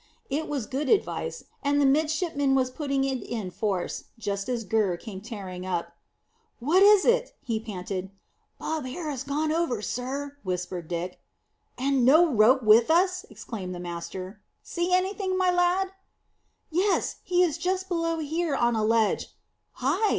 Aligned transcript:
It 0.31 0.47
was 0.47 0.65
good 0.65 0.89
advice, 0.89 1.43
and 1.61 1.79
the 1.79 1.85
midshipman 1.85 2.55
was 2.55 2.71
putting 2.71 3.03
it 3.03 3.21
in 3.21 3.51
force 3.51 4.05
just 4.17 4.49
as 4.49 4.63
Gurr 4.63 4.97
came 4.97 5.21
tearing 5.21 5.63
up. 5.63 5.95
"What 6.59 6.81
is 6.81 7.05
it?" 7.05 7.35
he 7.43 7.59
panted. 7.59 8.09
"Bob 8.57 8.85
Harris 8.87 9.21
gone 9.21 9.51
over, 9.51 9.79
sir," 9.83 10.37
whispered 10.41 10.87
Dick. 10.87 11.19
"And 11.77 12.03
no 12.03 12.25
rope 12.27 12.63
with 12.63 12.89
us!" 12.89 13.27
exclaimed 13.29 13.75
the 13.75 13.79
master. 13.79 14.41
"See 14.63 14.91
anything, 14.91 15.37
my 15.37 15.51
lad?" 15.51 15.91
"Yes; 16.71 17.17
he 17.21 17.43
is 17.43 17.59
just 17.59 17.87
below 17.87 18.17
here 18.17 18.55
on 18.55 18.75
a 18.75 18.83
ledge. 18.83 19.27
Hi! 19.73 20.09